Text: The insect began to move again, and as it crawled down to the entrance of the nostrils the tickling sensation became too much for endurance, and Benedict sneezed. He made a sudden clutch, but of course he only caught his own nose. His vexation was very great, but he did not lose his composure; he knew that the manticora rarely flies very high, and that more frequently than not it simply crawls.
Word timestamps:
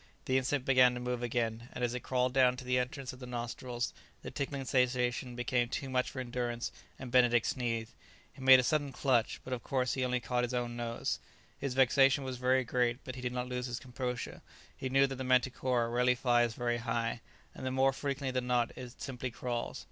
The 0.25 0.39
insect 0.39 0.65
began 0.65 0.95
to 0.95 0.99
move 0.99 1.21
again, 1.21 1.69
and 1.73 1.83
as 1.83 1.93
it 1.93 1.99
crawled 1.99 2.33
down 2.33 2.57
to 2.57 2.65
the 2.65 2.79
entrance 2.79 3.13
of 3.13 3.19
the 3.19 3.27
nostrils 3.27 3.93
the 4.23 4.31
tickling 4.31 4.65
sensation 4.65 5.35
became 5.35 5.69
too 5.69 5.91
much 5.91 6.09
for 6.09 6.19
endurance, 6.19 6.71
and 6.97 7.11
Benedict 7.11 7.45
sneezed. 7.45 7.93
He 8.33 8.41
made 8.41 8.59
a 8.59 8.63
sudden 8.63 8.93
clutch, 8.93 9.39
but 9.43 9.53
of 9.53 9.61
course 9.61 9.93
he 9.93 10.03
only 10.03 10.19
caught 10.19 10.41
his 10.41 10.55
own 10.55 10.75
nose. 10.75 11.19
His 11.59 11.75
vexation 11.75 12.23
was 12.23 12.37
very 12.37 12.63
great, 12.63 12.97
but 13.03 13.13
he 13.13 13.21
did 13.21 13.31
not 13.31 13.47
lose 13.47 13.67
his 13.67 13.77
composure; 13.77 14.41
he 14.75 14.89
knew 14.89 15.05
that 15.05 15.17
the 15.17 15.23
manticora 15.23 15.87
rarely 15.93 16.15
flies 16.15 16.55
very 16.55 16.77
high, 16.77 17.21
and 17.53 17.63
that 17.63 17.69
more 17.69 17.93
frequently 17.93 18.31
than 18.31 18.47
not 18.47 18.75
it 18.75 18.99
simply 18.99 19.29
crawls. 19.29 19.79